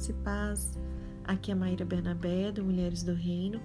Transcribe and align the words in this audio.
graça 0.00 0.10
e 0.10 0.14
paz. 0.14 0.78
Aqui 1.24 1.52
é 1.52 1.54
Maíra 1.54 1.84
Bernabé, 1.84 2.50
do 2.50 2.64
Mulheres 2.64 3.02
do 3.02 3.12
Reino. 3.12 3.60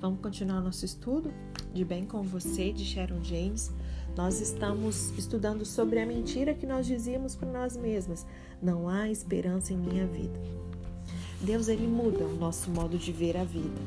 Vamos 0.00 0.20
continuar 0.20 0.60
nosso 0.60 0.84
estudo 0.84 1.32
de 1.74 1.84
Bem 1.84 2.04
com 2.04 2.22
Você, 2.22 2.72
de 2.72 2.84
Sharon 2.84 3.24
James. 3.24 3.72
Nós 4.16 4.40
estamos 4.40 5.10
estudando 5.18 5.64
sobre 5.64 5.98
a 5.98 6.06
mentira 6.06 6.54
que 6.54 6.64
nós 6.64 6.86
dizíamos 6.86 7.34
para 7.34 7.50
nós 7.50 7.76
mesmas: 7.76 8.24
não 8.62 8.88
há 8.88 9.10
esperança 9.10 9.72
em 9.72 9.78
minha 9.78 10.06
vida. 10.06 10.40
Deus, 11.40 11.66
ele 11.66 11.88
muda 11.88 12.24
o 12.24 12.36
nosso 12.36 12.70
modo 12.70 12.96
de 12.96 13.10
ver 13.10 13.36
a 13.36 13.42
vida. 13.42 13.80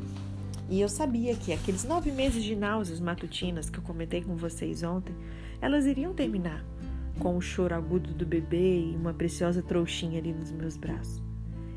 E 0.69 0.81
eu 0.81 0.89
sabia 0.89 1.33
que 1.35 1.53
aqueles 1.53 1.85
nove 1.85 2.11
meses 2.11 2.43
de 2.43 2.53
náuseas 2.53 2.99
matutinas 2.99 3.69
que 3.69 3.79
eu 3.79 3.83
comentei 3.83 4.21
com 4.21 4.35
vocês 4.35 4.83
ontem, 4.83 5.15
elas 5.61 5.85
iriam 5.85 6.13
terminar 6.13 6.65
com 7.19 7.37
o 7.37 7.41
choro 7.41 7.73
agudo 7.75 8.13
do 8.13 8.25
bebê 8.25 8.91
e 8.91 8.95
uma 8.95 9.13
preciosa 9.13 9.61
trouxinha 9.61 10.19
ali 10.19 10.33
nos 10.33 10.51
meus 10.51 10.75
braços. 10.75 11.32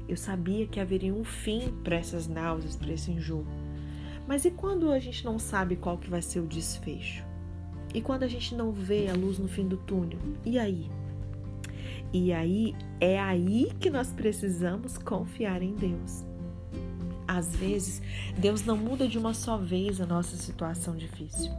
Eu 0.09 0.17
sabia 0.17 0.67
que 0.67 0.81
haveria 0.81 1.13
um 1.13 1.25
fim 1.25 1.73
para 1.83 1.97
essas 1.97 2.29
náuseas, 2.29 2.77
para 2.77 2.93
esse 2.93 3.11
enjoo. 3.11 3.47
Mas 4.27 4.45
e 4.45 4.51
quando 4.51 4.91
a 4.91 4.99
gente 4.99 5.25
não 5.25 5.39
sabe 5.39 5.77
qual 5.77 5.99
que 5.99 6.11
vai 6.11 6.23
ser 6.23 6.41
o 6.41 6.47
desfecho? 6.47 7.25
E 7.95 8.01
quando 8.01 8.25
a 8.25 8.29
gente 8.29 8.55
não 8.55 8.73
vê 8.73 9.09
a 9.09 9.15
luz 9.15 9.39
no 9.39 9.49
fim 9.49 9.67
do 9.67 9.77
túnel? 9.77 10.19
E 10.45 10.59
aí? 10.59 10.91
E 12.13 12.33
aí 12.33 12.75
é 13.01 13.19
aí 13.19 13.73
que 13.81 13.91
nós 13.91 14.13
precisamos 14.13 14.99
confiar 14.99 15.63
em 15.63 15.75
Deus. 15.75 16.25
Às 17.27 17.55
vezes, 17.55 18.01
Deus 18.39 18.65
não 18.65 18.77
muda 18.77 19.09
de 19.09 19.19
uma 19.19 19.35
só 19.35 19.57
vez 19.57 20.01
a 20.01 20.07
nossa 20.07 20.37
situação 20.37 20.97
difícil. 20.97 21.53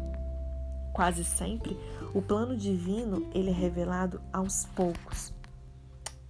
Quase 0.94 1.24
sempre, 1.24 1.78
o 2.14 2.22
plano 2.22 2.56
divino 2.56 3.30
ele 3.34 3.50
é 3.50 3.54
revelado 3.54 4.22
aos 4.32 4.66
poucos. 4.76 5.37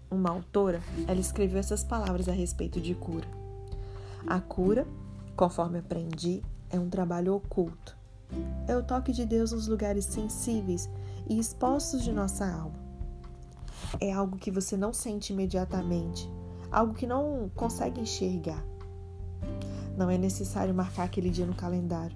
Uma 0.09 0.29
autora, 0.29 0.81
ela 1.07 1.19
escreveu 1.19 1.59
essas 1.59 1.83
palavras 1.83 2.29
a 2.29 2.31
respeito 2.31 2.79
de 2.79 2.95
cura. 2.95 3.27
A 4.25 4.39
cura, 4.39 4.87
conforme 5.35 5.79
aprendi, 5.79 6.41
é 6.69 6.79
um 6.79 6.89
trabalho 6.89 7.35
oculto. 7.35 7.97
É 8.67 8.75
o 8.75 8.83
toque 8.83 9.11
de 9.11 9.25
Deus 9.25 9.51
nos 9.51 9.67
lugares 9.67 10.05
sensíveis 10.05 10.89
e 11.29 11.37
expostos 11.37 12.03
de 12.03 12.11
nossa 12.11 12.45
alma. 12.45 12.79
É 13.99 14.11
algo 14.11 14.37
que 14.37 14.51
você 14.51 14.75
não 14.75 14.93
sente 14.93 15.33
imediatamente, 15.33 16.29
algo 16.71 16.93
que 16.93 17.07
não 17.07 17.49
consegue 17.55 18.01
enxergar. 18.01 18.63
Não 19.97 20.09
é 20.09 20.17
necessário 20.17 20.73
marcar 20.73 21.03
aquele 21.03 21.29
dia 21.29 21.45
no 21.45 21.55
calendário. 21.55 22.15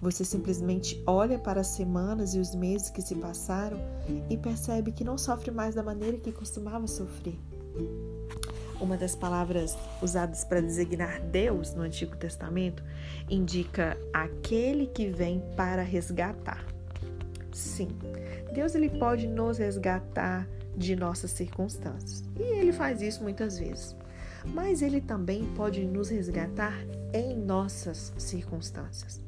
Você 0.00 0.24
simplesmente 0.24 1.02
olha 1.06 1.38
para 1.38 1.60
as 1.60 1.68
semanas 1.68 2.34
e 2.34 2.38
os 2.38 2.54
meses 2.54 2.90
que 2.90 3.00
se 3.00 3.14
passaram 3.14 3.78
e 4.28 4.36
percebe 4.36 4.92
que 4.92 5.04
não 5.04 5.16
sofre 5.16 5.50
mais 5.50 5.74
da 5.74 5.82
maneira 5.82 6.18
que 6.18 6.32
costumava 6.32 6.86
sofrer. 6.86 7.38
Uma 8.78 8.96
das 8.96 9.14
palavras 9.14 9.76
usadas 10.02 10.44
para 10.44 10.60
designar 10.60 11.20
Deus 11.22 11.74
no 11.74 11.82
Antigo 11.82 12.14
Testamento 12.16 12.82
indica 13.28 13.96
aquele 14.12 14.86
que 14.86 15.08
vem 15.08 15.42
para 15.56 15.82
resgatar. 15.82 16.62
Sim, 17.52 17.88
Deus 18.52 18.74
ele 18.74 18.90
pode 18.90 19.26
nos 19.26 19.56
resgatar 19.56 20.46
de 20.76 20.94
nossas 20.94 21.30
circunstâncias. 21.30 22.22
E 22.38 22.42
ele 22.42 22.72
faz 22.72 23.00
isso 23.00 23.22
muitas 23.22 23.58
vezes. 23.58 23.96
Mas 24.44 24.82
ele 24.82 25.00
também 25.00 25.46
pode 25.54 25.84
nos 25.86 26.10
resgatar 26.10 26.74
em 27.14 27.34
nossas 27.34 28.12
circunstâncias. 28.18 29.25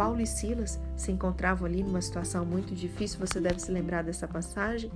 Paulo 0.00 0.22
e 0.22 0.26
Silas 0.26 0.80
se 0.96 1.12
encontravam 1.12 1.66
ali 1.66 1.82
numa 1.82 2.00
situação 2.00 2.42
muito 2.42 2.74
difícil, 2.74 3.20
você 3.20 3.38
deve 3.38 3.60
se 3.60 3.70
lembrar 3.70 4.02
dessa 4.02 4.26
passagem. 4.26 4.90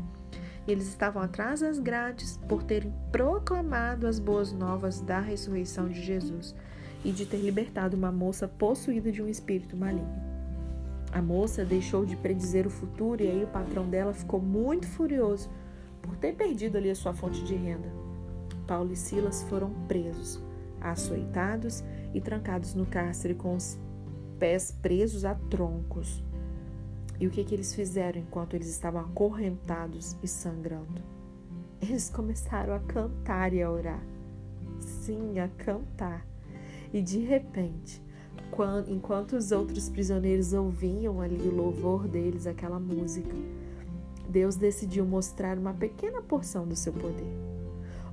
Eles 0.66 0.88
estavam 0.88 1.20
atrás 1.20 1.61
das 1.61 1.78
grades 1.78 2.41
por 2.48 2.62
terem 2.62 2.91
proclamado 3.12 4.06
as 4.06 4.19
boas 4.19 4.51
novas 4.51 5.02
da 5.02 5.20
ressurreição 5.20 5.90
de 5.90 6.01
Jesus 6.01 6.55
e 7.05 7.12
de 7.12 7.27
ter 7.27 7.36
libertado 7.36 7.95
uma 7.95 8.11
moça 8.11 8.48
possuída 8.48 9.12
de 9.12 9.20
um 9.20 9.29
espírito 9.29 9.77
maligno. 9.77 10.23
A 11.12 11.20
moça 11.20 11.67
deixou 11.67 12.06
de 12.06 12.17
predizer 12.17 12.67
o 12.67 12.70
futuro 12.70 13.23
e 13.23 13.29
aí 13.29 13.45
o 13.45 13.48
patrão 13.48 13.86
dela 13.86 14.14
ficou 14.14 14.40
muito 14.40 14.86
furioso 14.86 15.50
por 16.00 16.17
ter 16.17 16.34
perdido 16.34 16.79
ali 16.79 16.89
a 16.89 16.96
sua 16.96 17.12
fonte 17.12 17.45
de 17.45 17.55
renda. 17.55 17.92
Paulo 18.67 18.90
e 18.90 18.96
Silas 18.96 19.42
foram 19.42 19.68
presos, 19.86 20.42
açoitados 20.80 21.84
e 22.14 22.23
trancados 22.23 22.74
no 22.74 22.86
cárcere 22.86 23.34
com 23.34 23.55
os 23.55 23.79
pés 24.44 24.70
presos 24.70 25.24
a 25.24 25.34
troncos. 25.34 26.22
E 27.18 27.27
o 27.27 27.30
que, 27.30 27.42
que 27.42 27.55
eles 27.55 27.74
fizeram 27.74 28.20
enquanto 28.20 28.52
eles 28.52 28.68
estavam 28.68 29.00
acorrentados 29.00 30.18
e 30.22 30.28
sangrando? 30.28 31.00
Eles 31.80 32.10
começaram 32.10 32.74
a 32.74 32.78
cantar 32.80 33.55
e 33.55 33.62
a 33.62 33.70
orar. 33.70 34.05
Sim, 34.78 35.38
a 35.38 35.48
cantar. 35.48 36.27
E 36.92 37.00
de 37.00 37.20
repente, 37.20 38.02
quando, 38.50 38.90
enquanto 38.90 39.32
os 39.32 39.50
outros 39.50 39.88
prisioneiros 39.88 40.52
ouviam 40.52 41.22
ali 41.22 41.40
o 41.48 41.55
louvor 41.55 42.06
deles, 42.06 42.46
aquela 42.46 42.78
música, 42.78 43.34
Deus 44.28 44.56
decidiu 44.56 45.06
mostrar 45.06 45.56
uma 45.56 45.72
pequena 45.72 46.20
porção 46.20 46.68
do 46.68 46.76
seu 46.76 46.92
poder. 46.92 47.32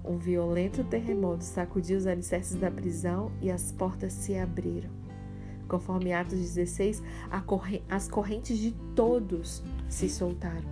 Um 0.01 0.17
violento 0.17 0.81
terremoto 0.85 1.43
sacudiu 1.43 1.97
os 1.97 2.07
alicerces 2.07 2.55
da 2.55 2.71
prisão 2.71 3.33
e 3.41 3.51
as 3.51 3.73
portas 3.73 4.13
se 4.13 4.37
abriram. 4.37 5.00
Conforme 5.71 6.11
Atos 6.11 6.37
16, 6.37 7.01
as 7.87 8.09
correntes 8.09 8.57
de 8.57 8.73
todos 8.93 9.63
se 9.87 10.09
soltaram. 10.09 10.67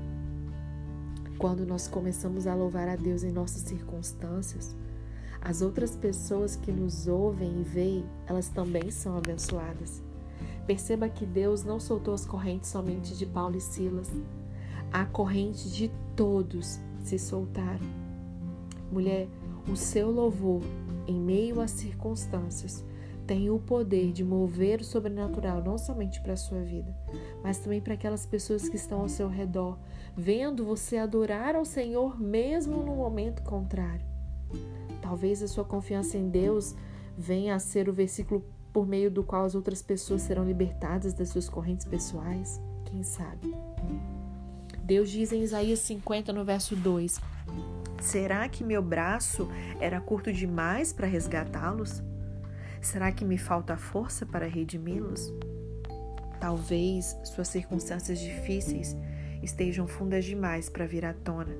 Quando 1.37 1.65
nós 1.65 1.87
começamos 1.87 2.45
a 2.45 2.53
louvar 2.53 2.89
a 2.89 2.97
Deus 2.97 3.23
em 3.23 3.31
nossas 3.31 3.61
circunstâncias, 3.61 4.75
as 5.39 5.61
outras 5.61 5.95
pessoas 5.95 6.57
que 6.57 6.69
nos 6.69 7.07
ouvem 7.07 7.61
e 7.61 7.63
veem, 7.63 8.05
elas 8.27 8.49
também 8.49 8.91
são 8.91 9.17
abençoadas. 9.17 10.03
Perceba 10.67 11.07
que 11.07 11.25
Deus 11.25 11.63
não 11.63 11.79
soltou 11.79 12.13
as 12.13 12.25
correntes 12.25 12.69
somente 12.69 13.15
de 13.15 13.25
Paulo 13.25 13.55
e 13.55 13.61
Silas. 13.61 14.11
A 14.91 15.05
corrente 15.05 15.71
de 15.71 15.89
todos 16.13 16.77
se 17.05 17.17
soltaram. 17.17 17.87
Mulher, 18.91 19.29
o 19.71 19.77
seu 19.77 20.11
louvor 20.11 20.61
em 21.07 21.17
meio 21.17 21.61
às 21.61 21.71
circunstâncias 21.71 22.83
tem 23.29 23.47
o 23.51 23.59
poder 23.59 24.11
de 24.11 24.23
mover 24.23 24.81
o 24.81 24.83
sobrenatural 24.83 25.63
não 25.63 25.77
somente 25.77 26.19
para 26.19 26.33
a 26.33 26.35
sua 26.35 26.61
vida, 26.61 26.91
mas 27.43 27.59
também 27.59 27.79
para 27.79 27.93
aquelas 27.93 28.25
pessoas 28.25 28.67
que 28.67 28.75
estão 28.75 29.01
ao 29.01 29.07
seu 29.07 29.29
redor, 29.29 29.77
vendo 30.17 30.65
você 30.65 30.97
adorar 30.97 31.55
ao 31.55 31.63
Senhor 31.63 32.19
mesmo 32.19 32.81
no 32.81 32.95
momento 32.95 33.43
contrário. 33.43 34.03
Talvez 34.99 35.43
a 35.43 35.47
sua 35.47 35.63
confiança 35.63 36.17
em 36.17 36.27
Deus 36.27 36.73
venha 37.15 37.53
a 37.53 37.59
ser 37.59 37.87
o 37.87 37.93
versículo 37.93 38.43
por 38.73 38.87
meio 38.87 39.11
do 39.11 39.23
qual 39.23 39.45
as 39.45 39.53
outras 39.53 39.83
pessoas 39.83 40.23
serão 40.23 40.43
libertadas 40.43 41.13
das 41.13 41.29
suas 41.29 41.47
correntes 41.47 41.85
pessoais. 41.85 42.59
Quem 42.83 43.03
sabe? 43.03 43.55
Deus 44.81 45.07
diz 45.07 45.31
em 45.31 45.43
Isaías 45.43 45.77
50, 45.81 46.33
no 46.33 46.43
verso 46.43 46.75
2: 46.75 47.21
Será 48.01 48.49
que 48.49 48.63
meu 48.63 48.81
braço 48.81 49.47
era 49.79 50.01
curto 50.01 50.33
demais 50.33 50.91
para 50.91 51.05
resgatá-los? 51.05 52.01
Será 52.81 53.11
que 53.11 53.25
me 53.25 53.37
falta 53.37 53.75
força 53.75 54.25
para 54.25 54.47
redimi-los? 54.47 55.33
Talvez 56.39 57.17
suas 57.25 57.49
circunstâncias 57.49 58.19
difíceis 58.19 58.95
estejam 59.43 59.85
fundas 59.85 60.23
demais 60.23 60.69
para 60.69 60.87
vir 60.87 61.05
à 61.05 61.13
tona, 61.13 61.55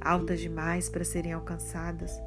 altas 0.00 0.40
demais 0.40 0.88
para 0.88 1.04
serem 1.04 1.32
alcançadas, 1.32 2.20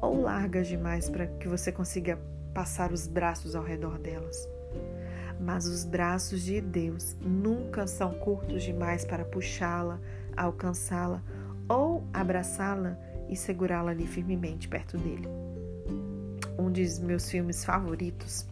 ou 0.00 0.22
largas 0.22 0.66
demais 0.66 1.10
para 1.10 1.26
que 1.26 1.48
você 1.48 1.70
consiga 1.70 2.18
passar 2.54 2.92
os 2.92 3.06
braços 3.06 3.54
ao 3.54 3.62
redor 3.62 3.98
delas. 3.98 4.48
Mas 5.38 5.66
os 5.66 5.84
braços 5.84 6.42
de 6.42 6.62
Deus 6.62 7.14
nunca 7.20 7.86
são 7.86 8.14
curtos 8.14 8.62
demais 8.62 9.04
para 9.04 9.24
puxá-la, 9.24 10.00
alcançá-la 10.34 11.22
ou 11.68 12.06
abraçá-la 12.12 12.98
e 13.28 13.36
segurá-la 13.36 13.90
ali 13.90 14.06
firmemente 14.06 14.66
perto 14.66 14.96
dele 14.96 15.45
um 16.58 16.70
dos 16.70 16.98
meus 16.98 17.30
filmes 17.30 17.64
favoritos 17.64 18.46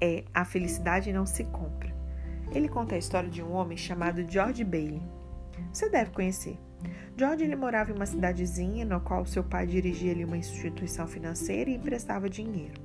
é 0.00 0.24
A 0.32 0.44
Felicidade 0.44 1.12
Não 1.12 1.26
Se 1.26 1.44
Compra. 1.44 1.94
Ele 2.52 2.68
conta 2.68 2.94
a 2.94 2.98
história 2.98 3.28
de 3.28 3.42
um 3.42 3.52
homem 3.52 3.76
chamado 3.76 4.28
George 4.28 4.64
Bailey. 4.64 5.02
Você 5.72 5.88
deve 5.88 6.10
conhecer. 6.10 6.58
George 7.16 7.44
ele 7.44 7.54
morava 7.54 7.90
em 7.90 7.94
uma 7.94 8.06
cidadezinha 8.06 8.84
na 8.84 8.98
qual 8.98 9.26
seu 9.26 9.44
pai 9.44 9.66
dirigia 9.66 10.12
ali 10.12 10.24
uma 10.24 10.38
instituição 10.38 11.06
financeira 11.06 11.70
e 11.70 11.74
emprestava 11.74 12.30
dinheiro. 12.30 12.80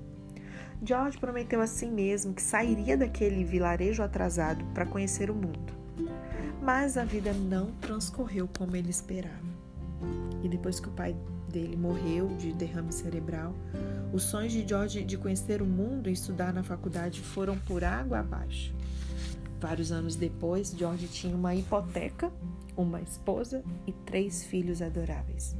George 0.83 1.17
prometeu 1.17 1.61
a 1.61 1.67
si 1.67 1.85
mesmo 1.85 2.33
que 2.33 2.41
sairia 2.41 2.97
daquele 2.97 3.43
vilarejo 3.43 4.03
atrasado 4.03 4.63
para 4.73 4.85
conhecer 4.85 5.31
o 5.31 5.35
mundo. 5.35 5.73
Mas 6.61 6.97
a 6.97 7.05
vida 7.05 7.31
não 7.31 7.71
transcorreu 7.79 8.49
como 8.57 8.75
ele 8.75 8.89
esperava. 8.89 9.45
E 10.43 10.49
depois 10.49 10.79
que 10.79 10.89
o 10.89 10.91
pai 10.91 11.15
dele 11.55 11.77
morreu 11.77 12.27
de 12.35 12.51
derrame 12.51 12.91
cerebral, 12.91 13.55
os 14.11 14.23
sonhos 14.23 14.51
de 14.51 14.67
George 14.67 15.05
de 15.05 15.17
conhecer 15.17 15.61
o 15.61 15.65
mundo 15.65 16.09
e 16.09 16.11
estudar 16.11 16.53
na 16.53 16.63
faculdade 16.63 17.21
foram 17.21 17.57
por 17.59 17.81
água 17.81 18.19
abaixo. 18.19 18.75
Vários 19.57 19.89
anos 19.89 20.17
depois, 20.17 20.75
George 20.77 21.07
tinha 21.07 21.33
uma 21.33 21.55
hipoteca, 21.55 22.29
uma 22.75 23.01
esposa 23.01 23.63
e 23.87 23.93
três 23.93 24.43
filhos 24.43 24.81
adoráveis. 24.81 25.55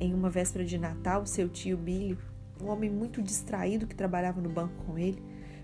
em 0.00 0.14
uma 0.14 0.30
véspera 0.30 0.64
de 0.64 0.78
Natal, 0.78 1.26
seu 1.26 1.46
tio 1.46 1.76
Billy, 1.76 2.18
um 2.60 2.68
homem 2.68 2.88
muito 2.88 3.22
distraído 3.22 3.86
que 3.86 3.94
trabalhava 3.94 4.40
no 4.40 4.48
banco 4.48 4.72
com 4.86 4.98
ele, 4.98 5.22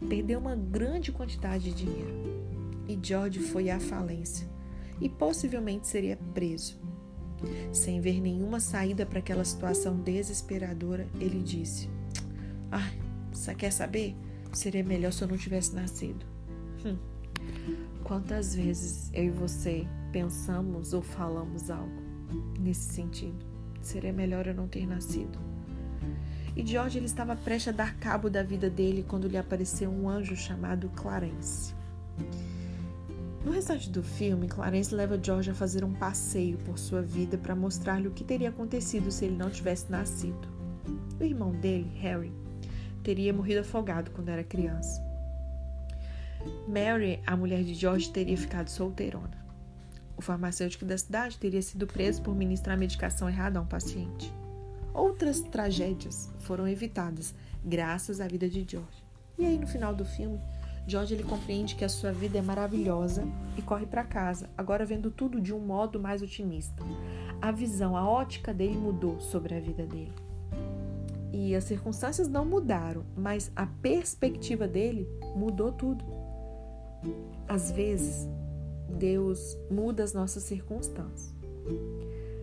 perdeu 0.09 0.39
uma 0.39 0.55
grande 0.55 1.11
quantidade 1.11 1.73
de 1.73 1.85
dinheiro. 1.85 2.13
E 2.87 2.99
George 3.03 3.41
foi 3.41 3.71
à 3.71 3.81
falência 3.81 4.47
e 5.01 5.09
possivelmente 5.09 5.89
seria 5.89 6.19
preso. 6.35 6.86
Sem 7.73 8.01
ver 8.01 8.21
nenhuma 8.21 8.61
saída 8.61 9.05
para 9.05 9.19
aquela 9.19 9.45
situação 9.45 9.97
desesperadora, 10.01 11.07
ele 11.21 11.43
disse: 11.43 11.89
Ah, 12.71 12.91
você 13.33 13.55
quer 13.55 13.71
saber? 13.71 14.17
Seria 14.53 14.83
melhor 14.83 15.13
se 15.13 15.23
eu 15.23 15.29
não 15.29 15.37
tivesse 15.37 15.75
nascido. 15.75 16.25
Hum. 16.85 16.97
Quantas 18.03 18.55
vezes 18.55 19.11
eu 19.13 19.25
e 19.25 19.31
você 19.31 19.87
pensamos 20.13 20.93
ou 20.93 21.03
falamos 21.03 21.71
algo 21.71 22.03
nesse 22.59 22.95
sentido? 22.95 23.45
Seria 23.83 24.13
melhor 24.13 24.47
eu 24.47 24.55
não 24.55 24.67
ter 24.67 24.87
nascido. 24.87 25.39
E 26.57 26.65
George 26.65 26.99
ele 26.99 27.07
estava 27.07 27.37
prestes 27.37 27.69
a 27.69 27.77
dar 27.77 27.97
cabo 27.97 28.31
da 28.31 28.43
vida 28.43 28.71
dele 28.71 29.05
quando 29.07 29.29
lhe 29.29 29.37
apareceu 29.37 29.91
um 29.91 30.09
anjo 30.09 30.35
chamado 30.35 30.89
Clarence. 30.97 31.75
No 33.47 33.53
restante 33.53 33.89
do 33.89 34.03
filme, 34.03 34.49
Clarence 34.49 34.93
leva 34.93 35.17
George 35.23 35.53
a 35.53 35.55
fazer 35.55 35.85
um 35.85 35.95
passeio 35.95 36.59
por 36.59 36.77
sua 36.77 37.01
vida 37.01 37.39
para 37.39 37.55
mostrar-lhe 37.55 38.09
o 38.09 38.11
que 38.11 38.25
teria 38.25 38.49
acontecido 38.49 39.09
se 39.09 39.25
ele 39.25 39.37
não 39.37 39.49
tivesse 39.49 39.89
nascido. 39.89 40.49
O 41.21 41.23
irmão 41.23 41.53
dele, 41.53 41.89
Harry, 42.01 42.33
teria 43.05 43.33
morrido 43.33 43.61
afogado 43.61 44.11
quando 44.11 44.31
era 44.31 44.43
criança. 44.43 45.01
Mary, 46.67 47.23
a 47.25 47.37
mulher 47.37 47.63
de 47.63 47.73
George, 47.73 48.11
teria 48.11 48.37
ficado 48.37 48.67
solteirona. 48.67 49.47
O 50.17 50.23
farmacêutico 50.23 50.85
da 50.85 50.99
cidade 50.99 51.39
teria 51.39 51.63
sido 51.63 51.87
preso 51.87 52.23
por 52.23 52.35
ministrar 52.35 52.77
medicação 52.77 53.29
errada 53.29 53.61
a 53.61 53.63
um 53.63 53.67
paciente. 53.67 54.35
Outras 54.93 55.41
tragédias 55.41 56.29
foram 56.41 56.67
evitadas 56.67 57.33
graças 57.65 58.21
à 58.21 58.27
vida 58.27 58.49
de 58.49 58.67
George. 58.69 59.07
E 59.39 59.47
aí, 59.47 59.57
no 59.57 59.69
final 59.69 59.95
do 59.95 60.05
filme, 60.05 60.41
George 60.87 61.15
ele 61.15 61.25
compreende 61.25 61.75
que 61.75 61.85
a 61.85 61.89
sua 61.89 62.13
vida 62.13 62.39
é 62.39 62.43
maravilhosa 62.43 63.25
e 63.59 63.63
corre 63.63 63.87
para 63.87 64.05
casa, 64.05 64.49
agora 64.57 64.87
vendo 64.87 65.11
tudo 65.11 65.41
de 65.41 65.53
um 65.53 65.59
modo 65.59 65.99
mais 65.99 66.23
otimista. 66.23 66.83
A 67.43 67.51
visão, 67.51 67.97
a 67.97 68.09
ótica 68.09 68.55
dele 68.55 68.77
mudou 68.77 69.21
sobre 69.21 69.55
a 69.57 69.61
vida 69.61 69.85
dele. 69.85 70.13
E 71.33 71.57
as 71.57 71.65
circunstâncias 71.65 72.29
não 72.29 72.45
mudaram, 72.45 73.05
mas 73.17 73.51
a 73.57 73.67
perspectiva 73.67 74.69
dele 74.69 75.09
mudou 75.35 75.73
tudo. 75.73 76.05
Às 77.49 77.71
vezes, 77.73 78.29
Deus 78.89 79.59
muda 79.69 80.05
as 80.05 80.15
nossas 80.15 80.45
circunstâncias. 80.45 81.35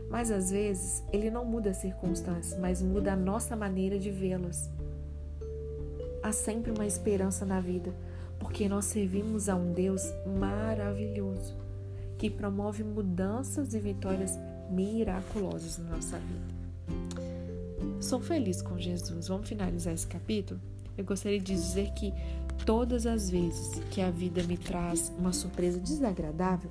Mas 0.09 0.29
às 0.29 0.51
vezes, 0.51 1.03
ele 1.11 1.31
não 1.31 1.45
muda 1.45 1.71
as 1.71 1.77
circunstâncias, 1.77 2.59
mas 2.59 2.81
muda 2.81 3.13
a 3.13 3.15
nossa 3.15 3.55
maneira 3.55 3.97
de 3.97 4.11
vê-las. 4.11 4.69
Há 6.21 6.31
sempre 6.31 6.71
uma 6.71 6.85
esperança 6.85 7.45
na 7.45 7.59
vida 7.59 7.93
porque 8.43 8.67
nós 8.67 8.85
servimos 8.85 9.47
a 9.47 9.55
um 9.55 9.71
Deus 9.71 10.13
maravilhoso 10.37 11.55
que 12.17 12.29
promove 12.29 12.83
mudanças 12.83 13.73
e 13.73 13.79
vitórias 13.79 14.37
miraculosas 14.69 15.77
na 15.77 15.95
nossa 15.95 16.19
vida. 16.19 17.23
Sou 18.01 18.19
feliz 18.19 18.61
com 18.61 18.77
Jesus. 18.77 19.29
Vamos 19.29 19.47
finalizar 19.47 19.93
esse 19.93 20.05
capítulo? 20.05 20.59
Eu 20.97 21.05
gostaria 21.05 21.39
de 21.39 21.53
dizer 21.53 21.93
que 21.93 22.13
todas 22.65 23.05
as 23.05 23.29
vezes 23.29 23.81
que 23.89 24.01
a 24.01 24.11
vida 24.11 24.43
me 24.43 24.57
traz 24.57 25.11
uma 25.17 25.31
surpresa 25.31 25.79
desagradável, 25.79 26.69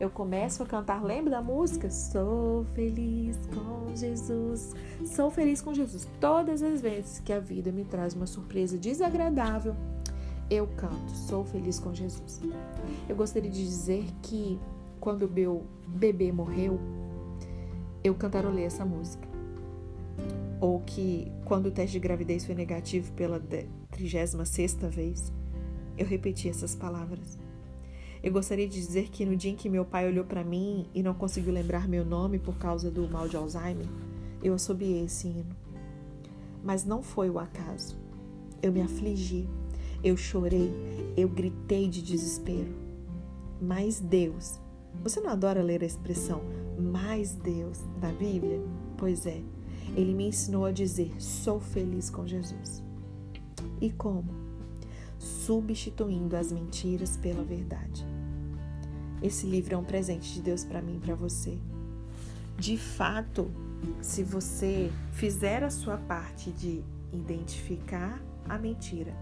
eu 0.00 0.10
começo 0.10 0.64
a 0.64 0.66
cantar, 0.66 1.02
lembra 1.02 1.30
da 1.30 1.42
música? 1.42 1.88
Sou 1.90 2.64
feliz 2.74 3.38
com 3.54 3.94
Jesus. 3.94 4.74
Sou 5.06 5.30
feliz 5.30 5.62
com 5.62 5.72
Jesus. 5.72 6.08
Todas 6.20 6.60
as 6.60 6.80
vezes 6.80 7.20
que 7.20 7.32
a 7.32 7.38
vida 7.38 7.70
me 7.70 7.84
traz 7.84 8.14
uma 8.14 8.26
surpresa 8.26 8.76
desagradável, 8.76 9.76
eu 10.50 10.66
canto, 10.76 11.10
sou 11.10 11.44
feliz 11.44 11.78
com 11.78 11.94
Jesus. 11.94 12.40
Eu 13.08 13.16
gostaria 13.16 13.50
de 13.50 13.64
dizer 13.64 14.04
que 14.22 14.58
quando 15.00 15.28
meu 15.28 15.64
bebê 15.86 16.30
morreu, 16.32 16.78
eu 18.02 18.14
cantarolei 18.14 18.64
essa 18.64 18.84
música. 18.84 19.26
Ou 20.60 20.80
que 20.80 21.30
quando 21.44 21.66
o 21.66 21.70
teste 21.70 21.92
de 21.92 22.00
gravidez 22.00 22.44
foi 22.44 22.54
negativo 22.54 23.12
pela 23.12 23.40
36 23.90 24.74
vez, 24.90 25.32
eu 25.96 26.06
repeti 26.06 26.48
essas 26.48 26.74
palavras. 26.74 27.38
Eu 28.22 28.32
gostaria 28.32 28.66
de 28.66 28.74
dizer 28.74 29.10
que 29.10 29.26
no 29.26 29.36
dia 29.36 29.50
em 29.50 29.56
que 29.56 29.68
meu 29.68 29.84
pai 29.84 30.06
olhou 30.08 30.24
para 30.24 30.42
mim 30.42 30.88
e 30.94 31.02
não 31.02 31.12
conseguiu 31.12 31.52
lembrar 31.52 31.86
meu 31.86 32.04
nome 32.04 32.38
por 32.38 32.56
causa 32.56 32.90
do 32.90 33.06
mal 33.08 33.28
de 33.28 33.36
Alzheimer, 33.36 33.86
eu 34.42 34.54
assobiei 34.54 35.04
esse 35.04 35.28
hino. 35.28 35.54
Mas 36.62 36.84
não 36.84 37.02
foi 37.02 37.28
o 37.28 37.38
acaso. 37.38 37.98
Eu 38.62 38.72
me 38.72 38.80
afligi 38.80 39.46
eu 40.04 40.18
chorei, 40.18 40.70
eu 41.16 41.26
gritei 41.26 41.88
de 41.88 42.02
desespero. 42.02 42.74
Mas 43.60 43.98
Deus, 43.98 44.60
você 45.02 45.18
não 45.18 45.30
adora 45.30 45.62
ler 45.62 45.82
a 45.82 45.86
expressão 45.86 46.42
mais 46.78 47.32
Deus 47.32 47.78
da 47.98 48.12
Bíblia? 48.12 48.60
Pois 48.98 49.24
é, 49.24 49.42
ele 49.96 50.12
me 50.12 50.28
ensinou 50.28 50.66
a 50.66 50.72
dizer: 50.72 51.10
sou 51.18 51.58
feliz 51.58 52.10
com 52.10 52.26
Jesus. 52.26 52.82
E 53.80 53.90
como? 53.90 54.30
Substituindo 55.18 56.36
as 56.36 56.52
mentiras 56.52 57.16
pela 57.16 57.42
verdade. 57.42 58.04
Esse 59.22 59.46
livro 59.46 59.74
é 59.74 59.78
um 59.78 59.84
presente 59.84 60.34
de 60.34 60.42
Deus 60.42 60.64
para 60.64 60.82
mim 60.82 60.96
e 60.96 61.00
para 61.00 61.14
você. 61.14 61.56
De 62.58 62.76
fato, 62.76 63.50
se 64.02 64.22
você 64.22 64.90
fizer 65.12 65.64
a 65.64 65.70
sua 65.70 65.96
parte 65.96 66.50
de 66.50 66.84
identificar 67.10 68.22
a 68.46 68.58
mentira 68.58 69.14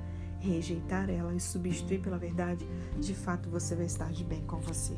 rejeitar 0.43 1.09
ela 1.09 1.35
e 1.35 1.41
substituir 1.41 2.01
pela 2.01 2.19
verdade, 2.19 2.67
de 3.01 3.15
fato 3.15 3.49
você 3.49 3.75
vai 3.77 3.87
estar 3.87 4.11
de 4.13 4.25
bem 4.25 4.43
com 4.43 4.59
você. 4.59 4.95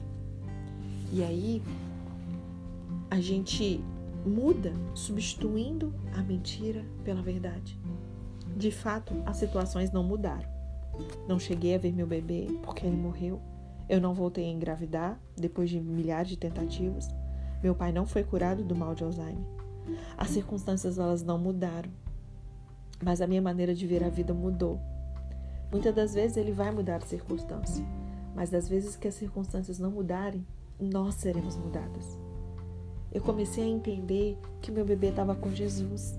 E 1.13 1.23
aí 1.23 1.63
a 3.11 3.21
gente 3.21 3.85
muda 4.27 4.73
substituindo 4.95 5.95
a 6.15 6.23
mentira 6.23 6.85
pela 7.05 7.23
verdade. 7.23 7.79
De 8.57 8.71
fato, 8.71 9.15
as 9.27 9.37
situações 9.37 9.93
não 9.93 10.03
mudaram. 10.03 10.49
Não 11.29 11.39
cheguei 11.39 11.75
a 11.75 11.79
ver 11.79 11.93
meu 11.93 12.07
bebê 12.07 12.47
porque 12.63 12.87
ele 12.87 12.97
morreu. 12.97 13.41
Eu 13.89 14.01
não 14.01 14.15
voltei 14.15 14.47
a 14.47 14.53
engravidar 14.53 15.21
depois 15.37 15.69
de 15.69 15.79
milhares 15.79 16.31
de 16.31 16.39
tentativas. 16.39 17.09
Meu 17.63 17.75
pai 17.75 17.93
não 17.93 18.07
foi 18.07 18.25
curado 18.25 18.65
do 18.65 18.75
mal 18.75 18.95
de 18.95 19.05
Alzheimer. 19.05 19.45
As 20.17 20.31
circunstâncias 20.31 20.99
elas 20.99 21.23
não 21.23 21.39
mudaram, 21.39 21.91
mas 23.03 23.21
a 23.21 23.27
minha 23.27 23.43
maneira 23.43 23.75
de 23.75 23.87
ver 23.87 24.03
a 24.03 24.09
vida 24.09 24.33
mudou 24.33 24.81
Muitas 25.71 25.95
das 25.95 26.15
vezes 26.15 26.37
ele 26.37 26.53
vai 26.53 26.71
mudar 26.71 26.97
a 26.97 27.07
circunstância, 27.07 27.85
mas 28.35 28.51
das 28.51 28.69
vezes 28.69 28.97
que 28.97 29.09
as 29.09 29.15
circunstâncias 29.15 29.79
não 29.79 29.91
mudarem, 29.91 30.47
nós 30.81 31.17
seremos 31.17 31.57
mudadas. 31.57 32.19
Eu 33.13 33.21
comecei 33.21 33.63
a 33.65 33.69
entender 33.69 34.37
que 34.61 34.73
meu 34.73 34.85
bebê 34.85 35.09
estava 35.09 35.35
com 35.35 35.53
Jesus. 35.55 36.19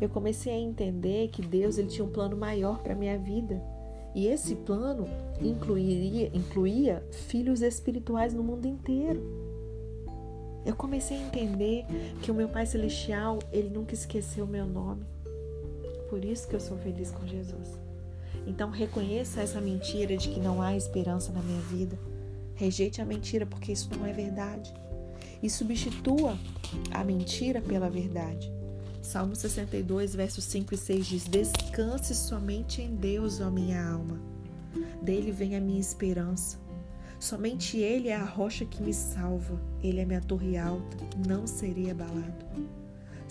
Eu 0.00 0.08
comecei 0.08 0.52
a 0.52 0.58
entender 0.58 1.28
que 1.28 1.42
Deus 1.42 1.78
ele 1.78 1.88
tinha 1.88 2.04
um 2.04 2.10
plano 2.10 2.36
maior 2.36 2.78
para 2.82 2.94
minha 2.94 3.16
vida. 3.18 3.62
E 4.14 4.26
esse 4.26 4.56
plano 4.56 5.06
incluiria, 5.40 6.30
incluía 6.34 7.02
filhos 7.10 7.62
espirituais 7.62 8.34
no 8.34 8.42
mundo 8.42 8.66
inteiro. 8.66 9.22
Eu 10.64 10.76
comecei 10.76 11.16
a 11.16 11.22
entender 11.22 11.84
que 12.22 12.30
o 12.30 12.34
meu 12.34 12.48
Pai 12.48 12.66
Celestial, 12.66 13.38
ele 13.52 13.70
nunca 13.70 13.94
esqueceu 13.94 14.44
o 14.44 14.48
meu 14.48 14.66
nome. 14.66 15.04
Por 16.10 16.24
isso 16.24 16.46
que 16.46 16.54
eu 16.54 16.60
sou 16.60 16.76
feliz 16.78 17.10
com 17.10 17.26
Jesus. 17.26 17.78
Então 18.46 18.70
reconheça 18.70 19.40
essa 19.40 19.60
mentira 19.60 20.16
de 20.16 20.28
que 20.28 20.40
não 20.40 20.60
há 20.60 20.76
esperança 20.76 21.32
na 21.32 21.42
minha 21.42 21.60
vida. 21.62 21.98
Rejeite 22.54 23.00
a 23.00 23.04
mentira 23.04 23.46
porque 23.46 23.72
isso 23.72 23.88
não 23.96 24.06
é 24.06 24.12
verdade. 24.12 24.72
E 25.42 25.50
substitua 25.50 26.38
a 26.90 27.02
mentira 27.02 27.60
pela 27.60 27.90
verdade. 27.90 28.52
Salmo 29.00 29.34
62, 29.34 30.14
versos 30.14 30.44
5 30.44 30.74
e 30.74 30.78
6 30.78 31.06
diz: 31.06 31.24
Descanse 31.24 32.14
somente 32.14 32.80
em 32.80 32.94
Deus, 32.94 33.40
ó 33.40 33.50
minha 33.50 33.84
alma. 33.84 34.20
Dele 35.02 35.32
vem 35.32 35.56
a 35.56 35.60
minha 35.60 35.80
esperança. 35.80 36.62
Somente 37.18 37.78
Ele 37.78 38.08
é 38.08 38.16
a 38.16 38.24
rocha 38.24 38.64
que 38.64 38.82
me 38.82 38.94
salva. 38.94 39.60
Ele 39.82 40.00
é 40.00 40.04
minha 40.04 40.20
torre 40.20 40.56
alta. 40.56 40.96
Não 41.26 41.46
serei 41.46 41.90
abalado. 41.90 42.41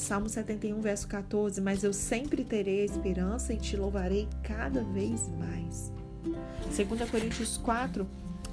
Salmo 0.02 0.28
71, 0.28 0.82
verso 0.82 1.08
14: 1.08 1.62
Mas 1.62 1.84
eu 1.84 1.94
sempre 1.94 2.44
terei 2.44 2.82
a 2.82 2.86
esperança 2.86 3.54
e 3.54 3.58
te 3.58 3.78
louvarei 3.78 4.28
cada 4.42 4.84
vez 4.84 5.30
mais. 5.38 5.94
2 6.76 7.10
Coríntios 7.10 7.58
4, 7.58 8.08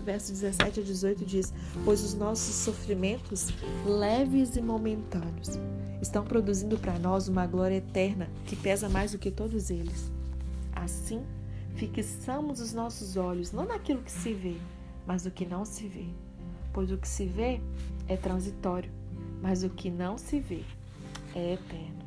verso 0.05 0.31
17 0.31 0.81
a 0.81 0.83
18 0.83 1.25
diz: 1.25 1.55
Pois 1.87 2.05
os 2.05 2.13
nossos 2.13 2.55
sofrimentos, 2.55 3.49
leves 3.87 4.57
e 4.57 4.61
momentâneos, 4.61 5.59
estão 6.03 6.23
produzindo 6.23 6.79
para 6.79 6.99
nós 6.99 7.29
uma 7.29 7.47
glória 7.47 7.77
eterna 7.77 8.29
que 8.45 8.55
pesa 8.55 8.89
mais 8.89 9.13
do 9.13 9.19
que 9.19 9.31
todos 9.31 9.71
eles. 9.71 10.13
Assim, 10.77 11.25
fixamos 11.77 12.61
os 12.61 12.75
nossos 12.75 13.17
olhos 13.17 13.53
não 13.53 13.65
naquilo 13.65 14.03
que 14.03 14.13
se 14.13 14.35
vê, 14.35 14.57
mas 15.07 15.25
no 15.25 15.31
que 15.31 15.47
não 15.47 15.65
se 15.65 15.89
vê. 15.89 16.09
Pois 16.75 16.93
o 16.93 16.99
que 16.99 17.09
se 17.09 17.25
vê 17.25 17.59
é 18.07 18.19
transitório, 18.19 18.93
mas 19.41 19.65
o 19.65 19.71
que 19.71 19.91
não 19.91 20.19
se 20.19 20.39
vê 20.39 20.63
é 21.39 21.55
eterno. 21.55 21.99